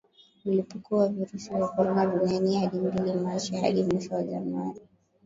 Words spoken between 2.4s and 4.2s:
hadi mbili Machi Hadi mwisho